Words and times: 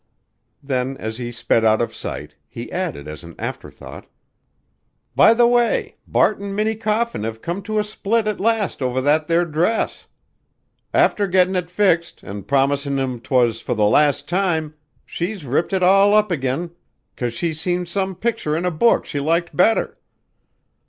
Then 0.63 0.97
as 0.97 1.17
he 1.19 1.31
sped 1.31 1.63
out 1.63 1.79
of 1.79 1.93
sight, 1.93 2.33
he 2.47 2.71
added 2.71 3.07
as 3.07 3.23
an 3.23 3.35
afterthought: 3.37 4.07
"By 5.15 5.35
the 5.35 5.45
way, 5.45 5.97
Bart 6.07 6.41
an' 6.41 6.55
Minnie 6.55 6.73
Coffin 6.73 7.23
have 7.23 7.43
come 7.43 7.61
to 7.61 7.77
a 7.77 7.83
split 7.83 8.25
at 8.27 8.39
last 8.39 8.81
over 8.81 8.99
that 9.01 9.29
'ere 9.29 9.45
dress. 9.45 10.07
After 10.91 11.27
gettin' 11.27 11.55
it 11.55 11.69
fixed, 11.69 12.23
an' 12.23 12.45
promisin' 12.45 12.97
him 12.97 13.19
'twas 13.19 13.61
fur 13.61 13.75
the 13.75 13.85
last 13.85 14.27
time, 14.27 14.73
she's 15.05 15.45
ripped 15.45 15.71
it 15.71 15.83
all 15.83 16.15
up 16.15 16.31
again 16.31 16.71
'cause 17.15 17.35
she's 17.35 17.61
seen 17.61 17.85
some 17.85 18.15
picter 18.15 18.57
in 18.57 18.65
a 18.65 18.71
book 18.71 19.05
she 19.05 19.19
liked 19.19 19.55
better. 19.55 19.99